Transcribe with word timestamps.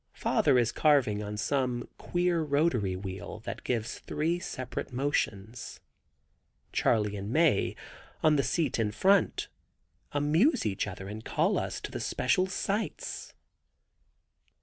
Father 0.15 0.57
is 0.57 0.71
carving 0.71 1.21
on 1.21 1.37
some 1.37 1.87
queer 1.99 2.41
rotary 2.41 2.95
wheel 2.95 3.37
that 3.41 3.63
gives 3.63 3.99
three 3.99 4.39
separate 4.39 4.91
motions. 4.91 5.79
Charley 6.73 7.15
and 7.15 7.29
Mae, 7.31 7.75
on 8.23 8.35
the 8.35 8.41
seat 8.41 8.79
in 8.79 8.89
front, 8.91 9.47
amuse 10.11 10.65
each 10.65 10.87
other 10.87 11.07
and 11.07 11.23
call 11.23 11.59
us 11.59 11.79
to 11.81 11.91
the 11.91 11.99
special 11.99 12.47
sights. 12.47 13.35